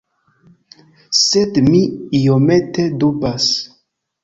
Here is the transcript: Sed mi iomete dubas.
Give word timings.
Sed 1.17 1.61
mi 1.67 1.83
iomete 2.23 2.89
dubas. 3.05 3.49